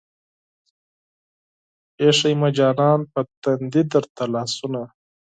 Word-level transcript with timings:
ايښې 2.01 2.31
مې 2.39 2.49
جانانه 2.57 3.05
پۀ 3.11 3.21
تندي 3.41 3.81
درته 3.91 4.23
لاسونه 4.33 4.81